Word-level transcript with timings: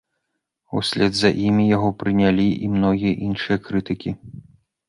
Услед 0.79 1.19
за 1.19 1.31
імі 1.47 1.67
яго 1.75 1.89
прынялі 1.99 2.47
і 2.69 2.73
многія 2.79 3.13
іншыя 3.29 3.57
крытыкі. 3.69 4.17